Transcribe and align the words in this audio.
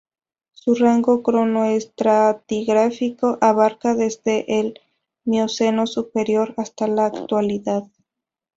Su 0.53 0.73
rango 0.73 1.21
cronoestratigráfico 1.21 3.37
abarca 3.39 3.93
desde 3.93 4.59
el 4.59 4.81
Mioceno 5.25 5.85
superior 5.85 6.55
hasta 6.57 6.87
la 6.87 7.05
Actualidad. 7.05 7.83